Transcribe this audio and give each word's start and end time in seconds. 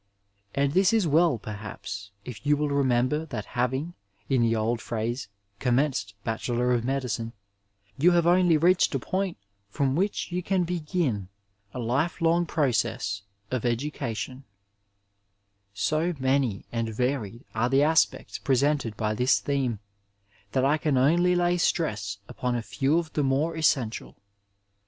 And 0.55 0.71
this 0.73 0.93
is 0.93 1.05
well, 1.05 1.37
perhaps, 1.37 2.09
if 2.25 2.43
you 2.43 2.57
will 2.57 2.69
remember 2.69 3.23
that 3.27 3.45
having, 3.53 3.93
in 4.29 4.41
the 4.41 4.55
old 4.55 4.81
phrase, 4.81 5.27
commenced 5.59 6.15
Bachelor 6.23 6.71
of 6.71 6.83
Medicine, 6.83 7.33
you 7.99 8.09
have 8.13 8.25
only 8.25 8.57
reached 8.57 8.95
a 8.95 8.99
point 8.99 9.37
from 9.69 9.95
which 9.95 10.31
you 10.31 10.41
can 10.41 10.63
begin 10.63 11.29
a 11.71 11.77
life 11.77 12.19
long 12.19 12.47
process 12.47 13.21
of 13.51 13.63
education:' 13.63 14.43
So 15.71 16.15
many 16.17 16.65
and 16.71 16.89
varied 16.89 17.45
are 17.53 17.69
the 17.69 17.83
aspects 17.83 18.39
presented 18.39 18.97
by 18.97 19.13
this 19.13 19.37
theme 19.39 19.77
that 20.53 20.65
I 20.65 20.79
can 20.79 20.97
only 20.97 21.35
lay 21.35 21.59
stress 21.59 22.17
upon 22.27 22.55
a 22.55 22.63
few 22.63 22.97
of 22.97 23.13
the 23.13 23.21
more 23.21 23.55
es 23.55 23.71
sential. 23.75 24.15